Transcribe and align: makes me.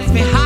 makes 0.00 0.12
me. 0.12 0.39